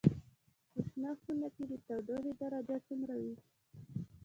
په 0.73 0.79
شنه 0.89 1.11
خونه 1.21 1.47
کې 1.55 1.63
د 1.71 1.73
تودوخې 1.85 2.31
درجه 2.39 2.77
څومره 2.87 3.15
وي؟ 3.21 3.35